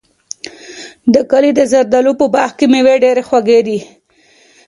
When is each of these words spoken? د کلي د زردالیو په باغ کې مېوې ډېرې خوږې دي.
د 1.13 1.15
کلي 1.31 1.51
د 1.57 1.61
زردالیو 1.71 2.19
په 2.21 2.25
باغ 2.33 2.49
کې 2.57 2.65
مېوې 2.71 2.95
ډېرې 3.03 3.23
خوږې 3.27 3.59
دي. 3.67 3.79